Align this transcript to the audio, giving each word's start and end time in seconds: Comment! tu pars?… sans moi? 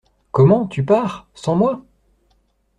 Comment! 0.31 0.65
tu 0.65 0.83
pars?… 0.83 1.29
sans 1.35 1.53
moi? 1.55 1.85